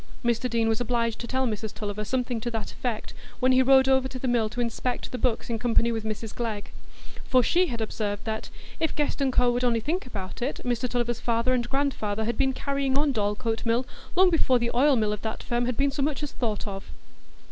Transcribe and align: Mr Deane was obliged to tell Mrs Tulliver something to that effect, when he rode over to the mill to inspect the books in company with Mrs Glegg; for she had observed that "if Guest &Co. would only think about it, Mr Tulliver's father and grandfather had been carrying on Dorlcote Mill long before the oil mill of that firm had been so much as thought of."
Mr 0.25 0.49
Deane 0.49 0.67
was 0.67 0.81
obliged 0.81 1.19
to 1.19 1.27
tell 1.27 1.45
Mrs 1.45 1.71
Tulliver 1.75 2.03
something 2.03 2.41
to 2.41 2.49
that 2.49 2.71
effect, 2.71 3.13
when 3.39 3.51
he 3.51 3.61
rode 3.61 3.87
over 3.87 4.07
to 4.07 4.17
the 4.17 4.27
mill 4.27 4.49
to 4.49 4.59
inspect 4.59 5.11
the 5.11 5.19
books 5.19 5.47
in 5.47 5.59
company 5.59 5.91
with 5.91 6.03
Mrs 6.03 6.33
Glegg; 6.33 6.71
for 7.25 7.43
she 7.43 7.67
had 7.67 7.81
observed 7.81 8.23
that 8.25 8.49
"if 8.79 8.95
Guest 8.95 9.21
&Co. 9.31 9.51
would 9.51 9.63
only 9.63 9.79
think 9.79 10.07
about 10.07 10.41
it, 10.41 10.59
Mr 10.65 10.89
Tulliver's 10.89 11.19
father 11.19 11.53
and 11.53 11.69
grandfather 11.69 12.25
had 12.25 12.35
been 12.35 12.51
carrying 12.51 12.97
on 12.97 13.11
Dorlcote 13.13 13.63
Mill 13.63 13.85
long 14.15 14.31
before 14.31 14.57
the 14.57 14.71
oil 14.73 14.95
mill 14.95 15.13
of 15.13 15.21
that 15.21 15.43
firm 15.43 15.67
had 15.67 15.77
been 15.77 15.91
so 15.91 16.01
much 16.01 16.23
as 16.23 16.31
thought 16.31 16.65
of." 16.65 16.85